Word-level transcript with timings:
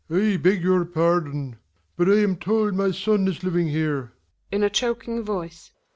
Werle. 0.09 0.33
I 0.33 0.37
beg 0.37 0.63
your 0.63 0.83
pardon; 0.83 1.57
but 1.95 2.09
I 2.09 2.13
am 2.23 2.35
told 2.35 2.73
my 2.73 2.89
son 2.89 3.27
ie 3.27 3.37
living 3.43 3.67
here. 3.67 4.13
GiNA 4.51 4.53
{in 4.53 4.63
a 4.63 4.69
choking 4.71 5.21
voice). 5.23 5.73